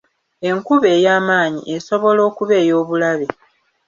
Enkuba 0.49 0.87
ey'amaanyi 0.97 1.61
esobola 1.75 2.21
okuba 2.29 2.53
ey'obulabe. 2.61 3.27